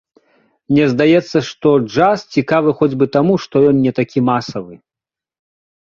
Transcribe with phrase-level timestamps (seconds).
[0.71, 4.73] Мне здаецца, што джаз цікавы хоць бы таму, што ён не такі масавы.